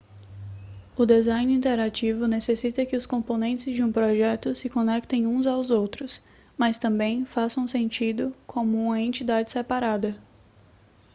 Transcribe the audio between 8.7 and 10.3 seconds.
uma entidade separada